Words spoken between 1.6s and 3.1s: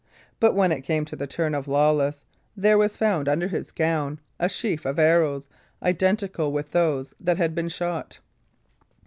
Lawless, there was